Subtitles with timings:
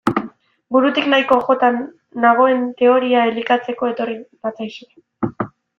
[0.75, 1.69] Burutik nahiko jota
[2.25, 5.51] nagoen teoria elikatzeko etorri natzaizue.